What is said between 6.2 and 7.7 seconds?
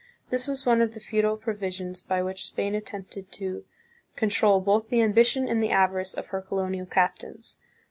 her colonial captains.